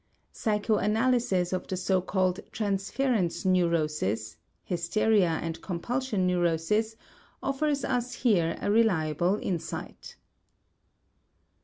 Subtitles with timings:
[0.31, 6.95] Psychoanalysis of the so called transference neuroses (hysteria and compulsion neurosis)
[7.43, 10.15] offers us here a reliable insight.